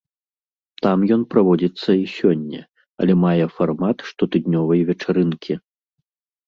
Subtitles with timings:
[0.85, 2.61] Там ён праводзіцца і сёння,
[3.05, 5.53] але мае фармат штотыднёвай вечарынкі.